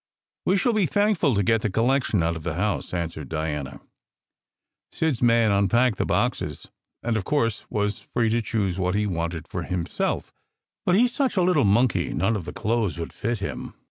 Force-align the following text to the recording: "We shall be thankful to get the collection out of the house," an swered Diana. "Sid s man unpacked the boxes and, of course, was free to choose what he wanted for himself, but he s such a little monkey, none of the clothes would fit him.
"We 0.47 0.57
shall 0.57 0.73
be 0.73 0.87
thankful 0.87 1.35
to 1.35 1.43
get 1.43 1.61
the 1.61 1.69
collection 1.69 2.23
out 2.23 2.35
of 2.35 2.41
the 2.41 2.55
house," 2.55 2.91
an 2.91 3.09
swered 3.09 3.29
Diana. 3.29 3.81
"Sid 4.91 5.11
s 5.17 5.21
man 5.21 5.51
unpacked 5.51 5.99
the 5.99 6.07
boxes 6.07 6.69
and, 7.03 7.15
of 7.15 7.23
course, 7.23 7.65
was 7.69 8.07
free 8.11 8.29
to 8.31 8.41
choose 8.41 8.79
what 8.79 8.95
he 8.95 9.05
wanted 9.05 9.47
for 9.47 9.61
himself, 9.61 10.33
but 10.87 10.95
he 10.95 11.03
s 11.03 11.13
such 11.13 11.37
a 11.37 11.43
little 11.43 11.65
monkey, 11.65 12.15
none 12.15 12.35
of 12.35 12.45
the 12.45 12.51
clothes 12.51 12.97
would 12.97 13.13
fit 13.13 13.37
him. 13.37 13.75